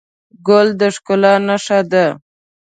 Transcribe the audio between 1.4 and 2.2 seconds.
نښه ده.